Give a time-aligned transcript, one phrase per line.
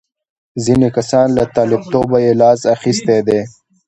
[0.65, 3.39] ځینې کسان له طالبتوبه یې لاس اخیستی دی.